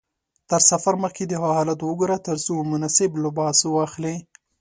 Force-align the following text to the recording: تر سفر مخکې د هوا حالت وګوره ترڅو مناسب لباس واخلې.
تر 0.49 0.61
سفر 0.69 0.93
مخکې 1.03 1.23
د 1.27 1.33
هوا 1.39 1.51
حالت 1.57 1.79
وګوره 1.83 2.17
ترڅو 2.27 2.53
مناسب 2.71 3.11
لباس 3.23 3.57
واخلې. 3.67 4.15